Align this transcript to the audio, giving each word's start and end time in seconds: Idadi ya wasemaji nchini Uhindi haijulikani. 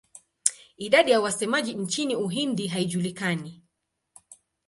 Idadi 0.77 1.11
ya 1.11 1.21
wasemaji 1.21 1.73
nchini 1.73 2.15
Uhindi 2.15 2.67
haijulikani. 2.67 3.63